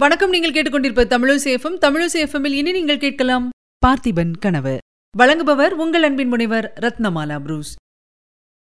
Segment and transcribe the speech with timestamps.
[0.00, 3.48] வணக்கம் நீங்கள் கேட்டுக்கொண்டிருப்ப தமிழசேஃபம் தமிழசேஃபமில் இனி நீங்கள் கேட்கலாம்
[3.86, 4.78] பார்த்திபன் கனவு.
[5.18, 7.74] வழங்குபவர் உங்கள் அன்பின் முனைவர் ரத்னமாலா புரூஸ்.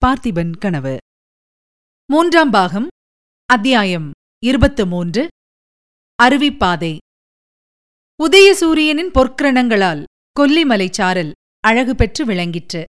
[0.05, 0.97] பார்த்திபன் கனவு.
[2.05, 2.87] மூன்றாம் பாகம்
[3.45, 4.11] அத்தியாயம்
[4.45, 5.27] இருபத்து மூன்று
[6.23, 6.97] அருவிப்பாதை.
[8.23, 10.03] உதயசூரியனின் பொற்கிரணங்களால்
[10.39, 12.83] கொல்லிமலை சாரல் அழகு பெற்று விளங்கிற்று.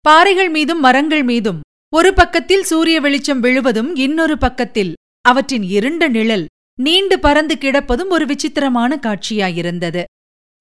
[0.00, 6.46] பாறைகள் மீதும் மரங்கள் மீதும் ஒரு பக்கத்தில் சூரிய வெளிச்சம் விழுவதும் இன்னொரு பக்கத்தில் அவற்றின் இருண்ட நிழல்
[6.80, 10.02] நீண்டு பறந்து கிடப்பதும் ஒரு விசித்திரமான காட்சியாயிருந்தது.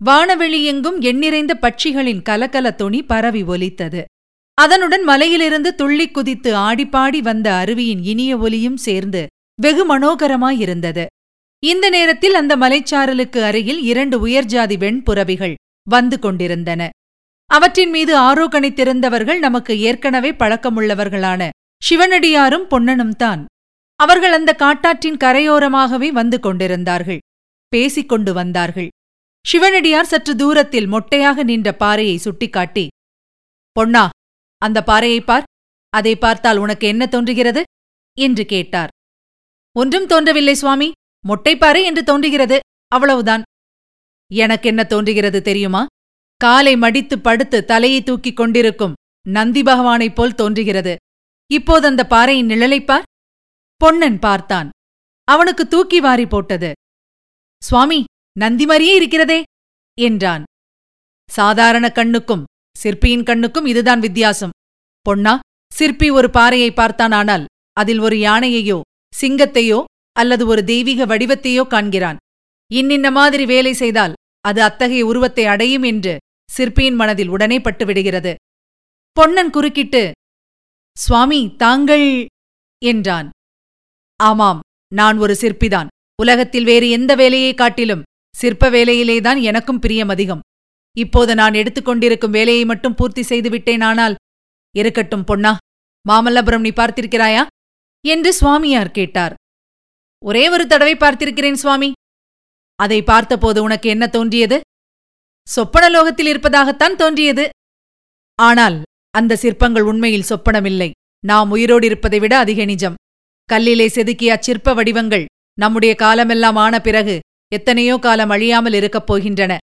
[0.05, 4.05] வானவெளியெங்கும் எண்ணிறைந்த பட்சிகளின் கலக்கல துணி பரவி ஒலித்தது.
[4.53, 9.27] அதனுடன் மலையிலிருந்து துள்ளிக் குதித்து ஆடிப்பாடி வந்த அருவியின் இனிய ஒலியும் சேர்ந்து
[9.61, 11.05] வெகு மனோகரமாயிருந்தது.
[11.59, 15.53] இந்த நேரத்தில் அந்த மலைச்சாரலுக்கு அருகில் இரண்டு உயர்ஜாதி வெண்புறவிகள்
[15.89, 16.89] வந்து கொண்டிருந்தன.
[17.45, 21.49] அவற்றின் மீது ஆரோக்கணித்திருந்தவர்கள் நமக்கு ஏற்கனவே பழக்கமுள்ளவர்களான
[21.89, 23.45] சிவனடியாரும் பொன்னனும் தான்
[23.99, 27.19] அவர்கள் அந்த காட்டாற்றின் கரையோரமாகவே வந்து கொண்டிருந்தார்கள்.
[27.67, 28.87] பேசிக் கொண்டு வந்தார்கள்.
[29.47, 32.87] சிவனடியார் சற்று தூரத்தில் மொட்டையாக நின்ற பாறையை சுட்டிக்காட்டி
[33.71, 34.09] பொன்னா
[34.57, 35.43] அந்த பாறையைப் பார்.
[35.89, 37.63] அதை பார்த்தால் உனக்கு என்ன தோன்றுகிறது?
[38.19, 38.89] என்று கேட்டார்.
[39.77, 40.91] ஒன்றும் தோன்றவில்லை சுவாமி.
[41.27, 42.59] மொட்டைப்பாறை என்று தோன்றுகிறது.
[42.87, 43.43] அவ்வளவுதான்.
[44.31, 45.85] எனக்கு என்ன தோன்றுகிறது தெரியுமா?
[46.35, 48.93] காலை மடித்து படுத்து தலையை தூக்கிக் கொண்டிருக்கும்
[49.27, 50.95] நந்தி பகவானைப் போல் தோன்றுகிறது.
[51.51, 53.07] இப்போது அந்த பாறையின் நிழலைப்பார்
[53.81, 54.69] பொன்னன் பார்த்தான்.
[55.27, 56.69] அவனுக்கு தூக்கி வாரி போட்டது.
[57.61, 57.99] சுவாமி
[58.35, 59.39] நந்தி மாதிரியே இருக்கிறதே!
[59.97, 60.43] என்றான்.
[61.29, 62.43] சாதாரண கண்ணுக்கும்
[62.75, 64.53] சிற்பியின் கண்ணுக்கும் இதுதான் வித்தியாசம்.
[65.05, 65.33] பொன்னா
[65.71, 67.45] சிற்பி ஒரு பாறையை பார்த்தானானால்
[67.77, 68.77] அதில் ஒரு யானையையோ
[69.13, 69.79] சிங்கத்தையோ
[70.15, 72.17] அல்லது ஒரு தெய்வீக வடிவத்தையோ காண்கிறான்.
[72.71, 74.13] இன்னின்ன மாதிரி வேலை செய்தால்
[74.45, 76.13] அது அத்தகைய உருவத்தை அடையும் என்று
[76.49, 78.33] சிற்பியின் மனதில் உடனே பட்டுவிடுகிறது
[79.17, 80.03] பொன்னன் குறுக்கிட்டு
[80.97, 82.07] சுவாமி தாங்கள்
[82.81, 83.29] என்றான்.
[84.19, 84.59] ஆமாம்
[84.93, 85.87] நான் ஒரு சிற்பிதான்.
[86.21, 88.01] உலகத்தில் வேறு எந்த வேலையை காட்டிலும்
[88.35, 90.39] சிற்ப வேலையிலேதான் எனக்கும் பிரியம் அதிகம்.
[90.97, 94.15] இப்போது நான் எடுத்துக்கொண்டிருக்கும் வேலையை மட்டும் பூர்த்தி செய்து விட்டேனானால்
[94.75, 95.57] இருக்கட்டும் பொன்னா
[96.09, 97.45] மாமல்லபுரம் நீ பார்த்திருக்கிறாயா?
[98.07, 99.33] என்று சுவாமியார் கேட்டார்.
[100.25, 101.91] ஒரே ஒரு தடவை பார்த்திருக்கிறேன் சுவாமி.
[102.75, 104.61] அதை பார்த்தபோது உனக்கு என்ன தோன்றியது?
[105.55, 107.49] சொப்பனலோகத்தில் இருப்பதாகத்தான் தோன்றியது.
[108.35, 110.91] ஆனால் அந்த சிற்பங்கள் உண்மையில் சொப்பனமில்லை.
[111.25, 112.95] நாம் உயிரோடு இருப்பதை விட அதிக நிஜம்.
[113.51, 115.25] கல்லிலே செதுக்கிய அச்சிற்ப வடிவங்கள்
[115.57, 117.15] நம்முடைய காலமெல்லாம் ஆன பிறகு
[117.51, 119.53] எத்தனையோ காலம் அழியாமல் இருக்கப் போகின்றன.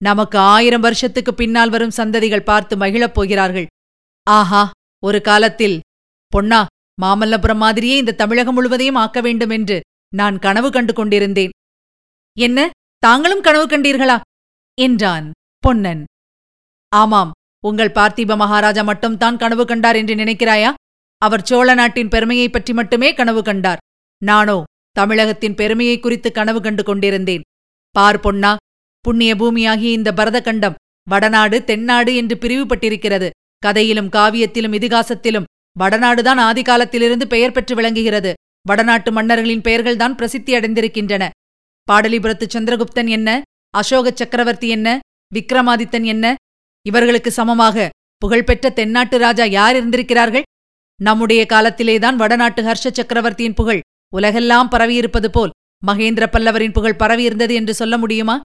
[0.00, 3.68] நமக்கு ஆயிரம் வருஷத்துக்கு பின்னால் வரும் சந்ததிகள் பார்த்து மகிழப் போகிறார்கள்.
[4.26, 4.62] ஆஹா
[5.02, 5.76] ஒரு காலத்தில்
[6.32, 6.60] பொன்னா
[7.02, 9.76] மாமல்லபுரம் மாதிரியே இந்த தமிழகம் முழுவதையும் ஆக்க வேண்டும் என்று
[10.12, 11.52] நான் கனவு கண்டு கொண்டிருந்தேன்.
[12.36, 12.68] என்ன
[13.02, 14.16] தாங்களும் கனவு கண்டீர்களா?
[14.78, 15.26] என்றான்
[15.64, 16.02] பொன்னன்.
[16.92, 17.30] ஆமாம்
[17.64, 20.70] உங்கள் பார்த்திப மகாராஜா மட்டும்தான் கனவு கண்டார் என்று நினைக்கிறாயா?
[21.18, 23.78] அவர் சோழ நாட்டின் பெருமையைப் பற்றி மட்டுமே கனவு கண்டார்.
[24.22, 24.62] நானோ
[24.92, 27.40] தமிழகத்தின் பெருமையை குறித்து கனவு கண்டு கொண்டிருந்தேன்.
[27.90, 28.56] பார் பொன்னா
[29.00, 30.74] புண்ணிய பூமியாகிய இந்த பரதகண்டம்
[31.08, 33.30] வடநாடு தென்னாடு என்று பிரிவுபட்டிருக்கிறது.
[33.58, 35.44] கதையிலும் காவியத்திலும் இதிகாசத்திலும்
[35.80, 38.34] வடநாடுதான் ஆதிகாலத்திலிருந்து பெயர் பெற்று விளங்குகிறது.
[38.62, 41.28] வடநாட்டு மன்னர்களின் பெயர்கள்தான் பிரசித்தி அடைந்திருக்கின்றன.
[41.92, 43.42] பாடலிபுரத்து சந்திரகுப்தன் என்ன?
[43.70, 44.98] அசோக சக்கரவர்த்தி என்ன?
[45.34, 46.34] விக்ரமாதித்தன் என்ன?
[46.86, 50.42] இவர்களுக்கு சமமாக புகழ்பெற்ற தென்னாட்டு ராஜா யார் இருந்திருக்கிறார்கள்?
[51.00, 53.80] நம்முடைய காலத்திலேதான் வடநாட்டு ஹர்ஷ சக்கரவர்த்தியின் புகழ்
[54.12, 55.50] உலகெல்லாம் பரவியிருப்பது போல்
[55.86, 58.40] மகேந்திர பல்லவரின் புகழ் பரவியிருந்தது என்று சொல்ல முடியுமா?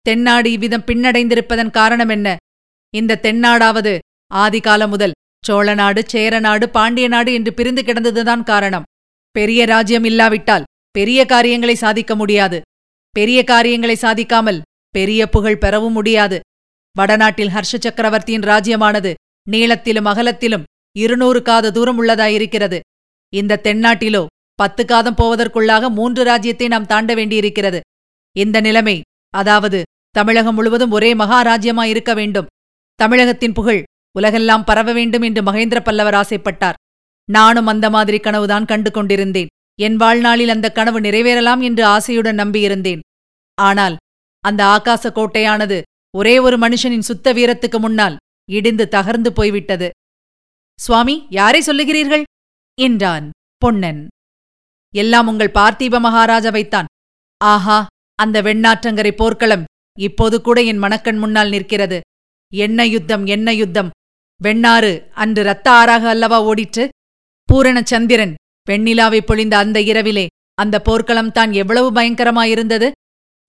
[0.00, 2.36] தென்னாடு இவ்விதம் பின்னடைந்திருப்பதன் காரணம் என்ன?
[2.94, 3.98] இந்த தென்னாடாவது
[4.34, 5.12] ஆதிகாலம் முதல்
[5.48, 8.86] சோழநாடு சேரநாடு பாண்டிய நாடு என்று பிரிந்து கிடந்ததுதான் காரணம்.
[9.30, 12.60] பெரிய ராஜ்யம் இல்லாவிட்டால் பெரிய காரியங்களை சாதிக்க முடியாது.
[13.10, 16.40] பெரிய காரியங்களை சாதிக்காமல் பெரிய புகழ் பெறவும் முடியாது.
[16.96, 19.14] வடநாட்டில் ஹர்ஷ சக்கரவர்த்தியின் ராஜ்யமானது
[19.50, 20.64] நீளத்திலும் அகலத்திலும்
[20.96, 22.78] இருநூறு காத தூரம் உள்ளதாயிருக்கிறது.
[23.32, 24.22] இந்த தென்னாட்டிலோ
[24.58, 27.80] பத்து காதம் போவதற்குள்ளாக மூன்று ராஜ்யத்தை நாம் தாண்ட வேண்டியிருக்கிறது.
[28.36, 28.96] இந்த நிலைமை
[29.34, 29.78] அதாவது
[30.10, 32.50] தமிழகம் முழுவதும் ஒரே மகாராஜ்யமாயிருக்க வேண்டும்.
[32.98, 33.82] தமிழகத்தின் புகழ்
[34.16, 36.78] உலகெல்லாம் பரவ வேண்டும் என்று மகேந்திர பல்லவர் ஆசைப்பட்டார்.
[37.28, 43.02] நானும் அந்த மாதிரி கனவுதான் கண்டு கொண்டிருந்தேன் என் வாழ்நாளில் அந்த கனவு நிறைவேறலாம் என்று ஆசையுடன் நம்பியிருந்தேன்.
[43.58, 43.96] ஆனால்
[44.44, 45.78] அந்த ஆகாச கோட்டையானது
[46.14, 48.16] ஒரே ஒரு மனுஷனின் சுத்த வீரத்துக்கு முன்னால்
[48.48, 49.88] இடிந்து தகர்ந்து போய்விட்டது.
[50.78, 52.24] சுவாமி யாரை சொல்லுகிறீர்கள்?
[52.78, 53.26] என்றான்
[53.62, 54.00] பொன்னன்.
[54.94, 56.88] எல்லாம் உங்கள் பார்த்திப மகாராஜாவைத்தான்.
[57.40, 57.78] ஆஹா
[58.18, 59.64] அந்த வெண்ணாற்றங்கரை போர்க்களம்
[59.98, 61.98] இப்போது கூட என் மணக்கண் முன்னால் நிற்கிறது.
[62.52, 63.90] என்ன யுத்தம் என்ன யுத்தம்?
[64.40, 64.92] வெண்ணாறு
[65.22, 66.84] அன்று இரத்த ஆறாக அல்லவா ஓடிற்று?
[67.48, 68.34] பூரணச்சந்திரன்
[68.68, 70.26] வெண்ணிலாவை பொழிந்த அந்த இரவிலே
[70.58, 72.88] அந்த போர்க்களம் தான் எவ்வளவு பயங்கரமாயிருந்தது?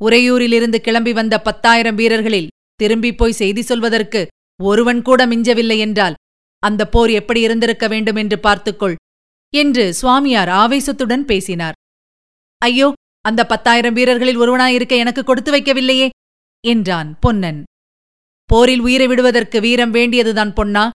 [0.02, 4.22] உறையூரிலிருந்து கிளம்பி வந்த பத்தாயிரம் வீரர்களில் திரும்பிப் போய் செய்தி சொல்வதற்கு
[4.60, 6.18] ஒருவன் கூட மிஞ்சவில்லை என்றால்
[6.60, 8.96] அந்த போர் எப்படி இருந்திருக்க வேண்டும் என்று பார்த்துக்கொள்
[9.54, 11.74] என்று சுவாமியார் ஆவேசத்துடன் பேசினார்.
[12.58, 16.10] ஐயோ அந்த பத்தாயிரம் வீரர்களில் ஒருவனாயிருக்க எனக்கு கொடுத்து வைக்கவில்லையே
[16.68, 17.64] என்றான் பொன்னன்.
[18.46, 20.90] போரில் உயிரை விடுவதற்கு வீரம் வேண்டியதுதான் பொன்னா.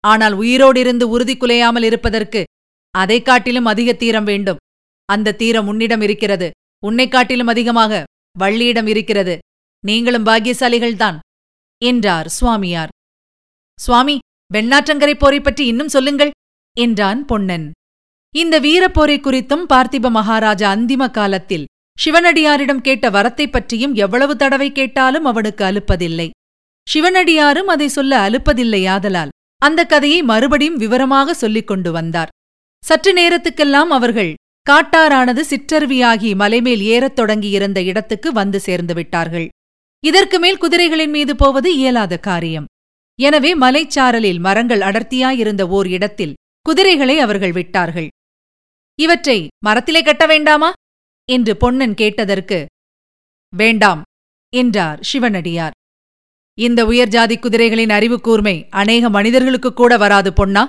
[0.00, 2.44] ஆனால் உயிரோடிருந்து உறுதி குலையாமல் இருப்பதற்கு
[2.90, 4.56] அதைக் காட்டிலும் அதிக தீரம் வேண்டும்.
[5.04, 6.50] அந்த தீரம் உன்னிடம் இருக்கிறது.
[6.86, 8.04] உன்னைக் காட்டிலும் அதிகமாக
[8.38, 9.38] வள்ளியிடம் இருக்கிறது.
[9.84, 11.18] நீங்களும் பாக்கியசாலிகள்தான்
[11.84, 12.88] என்றார் சுவாமியார்.
[13.80, 14.18] சுவாமி
[14.54, 16.30] வெண்ணாற்றங்கரை போரை பற்றி இன்னும் சொல்லுங்கள்
[16.76, 17.70] என்றான் பொன்னன்.
[18.34, 21.66] இந்த வீரப்போரை குறித்தும் பார்த்திப மகாராஜா அந்திம காலத்தில்
[22.04, 26.30] சிவனடியாரிடம் கேட்ட வரத்தைப் பற்றியும் எவ்வளவு தடவை கேட்டாலும் அவனுக்கு அலுப்பதில்லை.
[26.94, 32.28] சிவனடியாரும் அதை சொல்ல அலுப்பதில்லையாதலால் அந்த கதையை மறுபடியும் விவரமாக சொல்லிக் கொண்டு வந்தார்.
[32.84, 34.34] சற்று நேரத்துக்கெல்லாம் அவர்கள்
[34.70, 39.48] காட்டாரானது சிற்றருவியாகி மலைமேல் ஏறத் தொடங்கியிருந்த இடத்துக்கு வந்து சேர்ந்து விட்டார்கள்.
[40.04, 42.66] இதற்கு மேல் குதிரைகளின் மீது போவது இயலாத காரியம்.
[43.18, 46.36] எனவே மலைச்சாரலில் மரங்கள் அடர்த்தியாயிருந்த ஓர் இடத்தில்
[46.66, 48.08] குதிரைகளை அவர்கள் விட்டார்கள்.
[48.98, 50.72] இவற்றை மரத்திலே கட்ட வேண்டாமா?
[51.28, 52.58] என்று பொன்னன் கேட்டதற்கு
[53.52, 54.02] வேண்டாம்
[54.52, 55.74] என்றார் சிவனடியார்.
[56.58, 60.62] இந்த உயர்ஜாதி குதிரைகளின் அறிவு கூர்மை அநேக மனிதர்களுக்கு கூட வராது பொன்னா.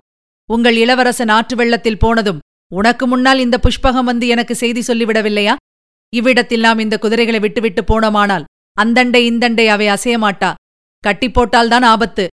[0.49, 2.41] உங்கள் இளவரசன் ஆற்று வெள்ளத்தில் போனதும்
[2.71, 5.55] உனக்கு முன்னால் இந்த புஷ்பகம் வந்து எனக்கு செய்தி சொல்லிவிடவில்லையா?
[6.13, 8.47] இவ்விடத்தில் நாம் இந்த குதிரைகளை விட்டுவிட்டு போனோமானால்
[8.77, 10.51] அந்தண்டை இந்தண்டை அவை அசையமாட்டா?
[11.03, 12.25] கட்டிப் போட்டால்தான் ஆபத்து.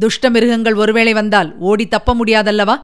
[0.00, 2.80] துஷ்ட மிருகங்கள் ஒருவேளை வந்தால் ஓடி தப்ப முடியாதல்லவா?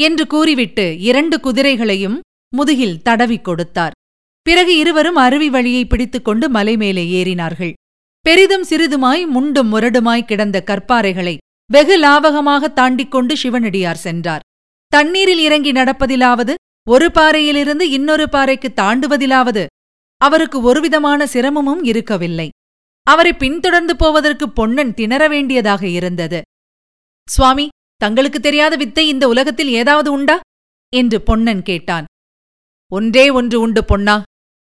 [0.00, 2.20] என்று கூறிவிட்டு இரண்டு குதிரைகளையும்
[2.56, 3.92] முதுகில் தடவிக் கொடுத்தார்.
[4.42, 7.72] பிறகு இருவரும் அருவி வழியை பிடித்துக்கொண்டு கொண்டு மலைமேலே ஏறினார்கள்.
[8.20, 11.36] பெரிதும் சிறிதுமாய் முண்டும் முரடுமாய் கிடந்த கற்பாறைகளை
[11.72, 14.40] வெகு லாவகமாக தாண்டிக் கொண்டு சிவனடியார் சென்றார்.
[14.88, 16.54] தண்ணீரில் இறங்கி நடப்பதிலாவது
[16.88, 19.66] ஒரு பாறையிலிருந்து இன்னொரு பாறைக்கு தாண்டுவதிலாவது
[20.16, 22.48] அவருக்கு ஒருவிதமான சிரமமும் இருக்கவில்லை.
[23.02, 26.42] அவரை பின்தொடர்ந்து போவதற்கு பொன்னன் திணற வேண்டியதாக இருந்தது.
[27.28, 27.66] சுவாமி
[28.00, 30.36] தங்களுக்கு தெரியாத வித்தை இந்த உலகத்தில் ஏதாவது உண்டா?
[30.92, 32.06] என்று பொன்னன் கேட்டான்.
[32.92, 34.16] ஒன்றே ஒன்று உண்டு பொன்னா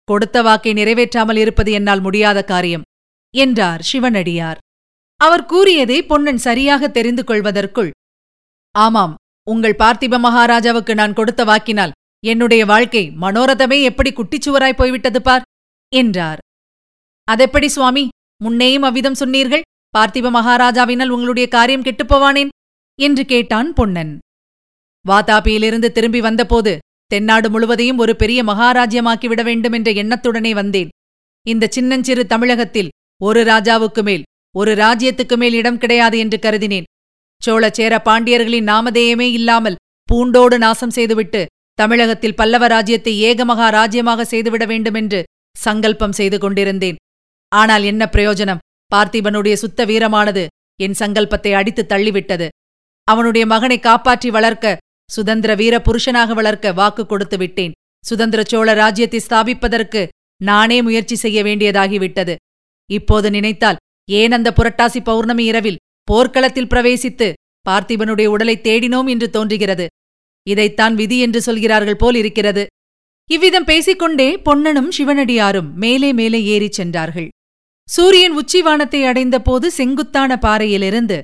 [0.09, 2.87] கொடுத்த வாக்கை நிறைவேற்றாமல் இருப்பது என்னால் முடியாத காரியம்
[3.35, 4.59] என்றார் சிவனடியார்.
[5.21, 7.91] அவர் கூறியதை பொன்னன் சரியாக தெரிந்து கொள்வதற்குள்
[8.75, 9.15] ஆமாம்
[9.47, 11.95] உங்கள் பார்த்திப மகாராஜாவுக்கு நான் கொடுத்த வாக்கினால்
[12.25, 15.47] என்னுடைய வாழ்க்கை மனோரதமே எப்படி குட்டிச்சுவராய் போய்விட்டது பார்
[15.93, 16.41] என்றார்.
[17.29, 18.05] அதெப்படி சுவாமி
[18.41, 19.65] முன்னேயும் அவ்விதம் சொன்னீர்கள்?
[19.95, 22.53] பார்த்திப மகாராஜாவினால் உங்களுடைய காரியம் கெட்டுப்போவானேன்?
[22.99, 24.13] என்று கேட்டான் பொன்னன்.
[25.05, 26.73] வாதாபியிலிருந்து திரும்பி வந்தபோது
[27.11, 30.91] தென்னாடு முழுவதையும் ஒரு பெரிய மகாராஜ்யமாக்கிவிட வேண்டும் என்ற எண்ணத்துடனே வந்தேன்.
[31.47, 36.89] இந்த சின்னஞ்சிறு தமிழகத்தில் ஒரு ராஜாவுக்கு மேல் ஒரு ராஜ்யத்துக்கு மேல் இடம் கிடையாது என்று கருதினேன்.
[37.43, 41.41] சோழ சேர பாண்டியர்களின் நாமதேயமே இல்லாமல் பூண்டோடு நாசம் செய்துவிட்டு
[41.79, 45.21] தமிழகத்தில் பல்லவ ராஜ்யத்தை ஏகமகா ராஜ்யமாக செய்துவிட வேண்டுமென்று
[45.57, 46.99] சங்கல்பம் செய்து கொண்டிருந்தேன்.
[47.53, 48.63] ஆனால் என்ன பிரயோஜனம்?
[48.93, 50.47] பார்த்திபனுடைய சுத்த வீரமானது
[50.81, 52.47] என் சங்கல்பத்தை அடித்து தள்ளிவிட்டது.
[53.09, 54.77] அவனுடைய மகனை காப்பாற்றி வளர்க்க
[55.11, 57.75] சுதந்திர வீர புருஷனாக வளர்க்க வாக்கு கொடுத்து விட்டேன்.
[58.05, 60.01] சுதந்திர சோழ ராஜ்யத்தை ஸ்தாபிப்பதற்கு
[60.41, 62.35] நானே முயற்சி செய்ய வேண்டியதாகிவிட்டது.
[62.91, 67.29] இப்போது நினைத்தால் ஏன் அந்த புரட்டாசி பௌர்ணமி இரவில் போர்க்களத்தில் பிரவேசித்து
[67.67, 69.87] பார்த்திபனுடைய உடலை தேடினோம் என்று தோன்றுகிறது.
[70.47, 72.67] இதைத்தான் விதி என்று சொல்கிறார்கள் போல் இருக்கிறது.
[73.31, 77.29] இவ்விதம் பேசிக்கொண்டே பொன்னனும் சிவனடியாரும் மேலே மேலே ஏறிச் சென்றார்கள்.
[77.89, 81.19] சூரியன் உச்சிவானத்தை அடைந்தபோது செங்குத்தான பாறையிலிருந்து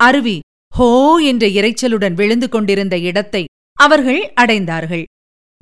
[0.00, 0.36] அருவி
[0.72, 0.88] ஹோ
[1.22, 3.42] என்ற இரைச்சலுடன் விழுந்து கொண்டிருந்த இடத்தை
[3.76, 5.04] அவர்கள் அடைந்தார்கள்.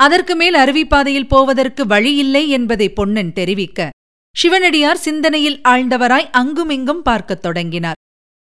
[0.01, 3.89] அதற்கு மேல் அருவிப்பாதையில் போவதற்கு வழியில்லை என்பதை பொன்னன் தெரிவிக்க
[4.37, 7.99] சிவனடியார் சிந்தனையில் ஆழ்ந்தவராய் அங்குமிங்கும் பார்க்கத் தொடங்கினார்.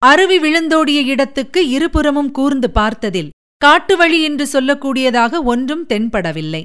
[0.03, 3.33] அருவி விழுந்தோடிய இடத்துக்கு இருபுறமும் கூர்ந்து பார்த்ததில்
[3.63, 6.63] காட்டு வழி என்று சொல்லக்கூடியதாக ஒன்றும் தென்படவில்லை.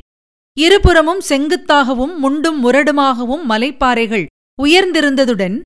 [0.57, 4.25] இருபுறமும் செங்குத்தாகவும் முண்டும் முரடுமாகவும் மலைப்பாறைகள்
[4.63, 5.57] உயர்ந்திருந்ததுடன்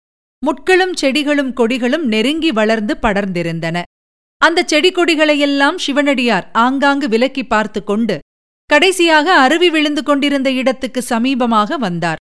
[0.43, 3.77] முட்களும் செடிகளும் கொடிகளும் நெருங்கி வளர்ந்து படர்ந்திருந்தன.
[4.41, 8.15] அந்த செடி கொடிகளையெல்லாம் சிவனடியார் ஆங்காங்கு விலக்கி பார்த்து கொண்டு
[8.69, 12.21] கடைசியாக அருவி விழுந்து கொண்டிருந்த இடத்துக்கு சமீபமாக வந்தார்.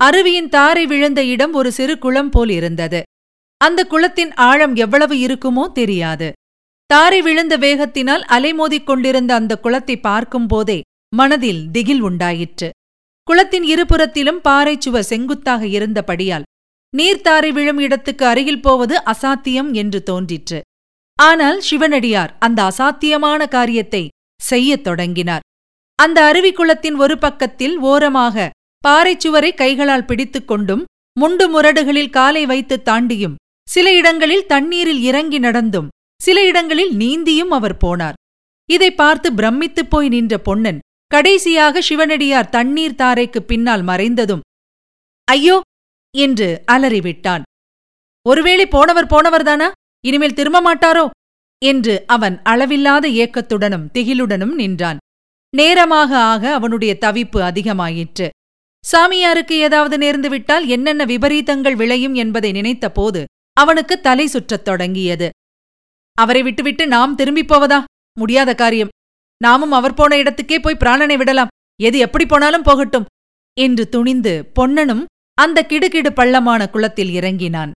[0.00, 3.00] அருவியின் தாரை விழுந்த இடம் ஒரு சிறு குளம் போல் இருந்தது.
[3.60, 6.28] அந்த குளத்தின் ஆழம் எவ்வளவு இருக்குமோ தெரியாது.
[6.90, 10.78] தாரை விழுந்த வேகத்தினால் அலைமோதிக் கொண்டிருந்த அந்த குளத்தை பார்க்கும்போதே
[11.16, 12.68] மனதில் திகில் உண்டாயிற்று.
[13.26, 16.42] குளத்தின் இருபுறத்திலும் பாறைச் சுவர் செங்குத்தாக இருந்தபடியால்
[16.96, 20.60] நீர்த்தாரை விழும் இடத்துக்கு அருகில் போவது அசாத்தியம் என்று தோன்றிற்று.
[21.18, 24.08] ஆனால் சிவனடியார் அந்த அசாத்தியமான காரியத்தை
[24.40, 25.40] செய்யத் தொடங்கினார்.
[25.94, 28.50] அந்த அருவிக்குளத்தின் ஒரு பக்கத்தில் ஓரமாக
[28.84, 30.84] பாறைச்சுவரை கைகளால் பிடித்துக் கொண்டும்
[31.20, 33.34] முண்டு முரடுகளில் காலை வைத்து தாண்டியும்
[33.68, 35.88] சில இடங்களில் தண்ணீரில் இறங்கி நடந்தும்
[36.20, 38.16] சில இடங்களில் நீந்தியும் அவர் போனார்.
[38.70, 40.78] இதை பார்த்து பிரமித்துப் போய் நின்ற பொன்னன்
[41.12, 44.40] கடைசியாக சிவனடியார் தண்ணீர் தாரைக்கு பின்னால் மறைந்ததும்
[45.28, 45.60] ஐயோ!
[46.14, 47.42] என்று அலறிவிட்டான்.
[48.26, 49.68] ஒருவேளை போனவர் போனவர்தானா?
[50.04, 51.04] இனிமேல் திரும்ப மாட்டாரோ?
[51.62, 54.98] என்று அவன் அளவில்லாத ஏக்கத்துடனும் திகிலுடனும் நின்றான்.
[55.52, 58.28] நேரமாக ஆக அவனுடைய தவிப்பு அதிகமாயிற்று.
[58.84, 63.24] சாமியாருக்கு ஏதாவது நேர்ந்து விட்டால் என்னென்ன விபரீதங்கள் விளையும் என்பதை நினைத்தபோது
[63.56, 65.28] அவனுக்கு தலை சுற்றத் தொடங்கியது.
[66.16, 67.80] அவரை விட்டுவிட்டு நாம் திரும்பிப் போவதா?
[68.16, 68.92] முடியாத காரியம்.
[69.42, 71.48] நாமும் அவர் போன இடத்துக்கே போய் பிராணனை விடலாம்.
[71.82, 73.04] எது எப்படி போனாலும் போகட்டும்.
[73.60, 77.72] என்று துணிந்து பொன்னனும் அந்த கிடுகிடு பள்ளமான குளத்தில் இறங்கினான்.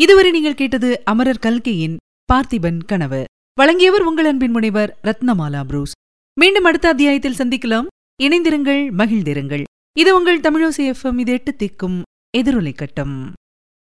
[0.00, 1.96] இதுவரை நீங்கள் கேட்டது அமரர் கல்கியின்
[2.32, 3.24] பார்த்திபன் கனவு.
[3.54, 5.92] வழங்கியவர் உங்கள் அன்பின் முனைவர் ரத்னமாலா புரூஸ்.
[6.40, 7.86] மீண்டும் அடுத்த அத்தியாயத்தில் சந்திக்கலாம்.
[8.22, 9.64] இணைந்திருங்கள் மகிழ்ந்திருங்கள்.
[9.98, 11.18] இது உங்கள் தமிழோசி எஃப்எம்.
[11.18, 12.02] இது எட்டு திக்கும்
[12.38, 13.32] எதிரொலை கட்டம்.